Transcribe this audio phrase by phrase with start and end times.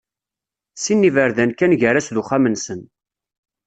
[0.81, 2.81] Sin n yiberdan kan gar-as d uxxam-nsen.